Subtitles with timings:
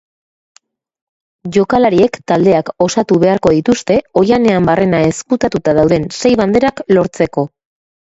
[1.57, 7.45] Jokalariek taldeak osatu beharko dituzte oihanean barrena ezkutatuta dauden sei banderak lortzeko.